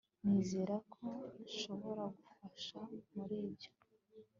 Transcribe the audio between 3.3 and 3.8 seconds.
ibyo